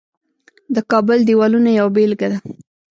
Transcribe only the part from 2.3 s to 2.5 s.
ده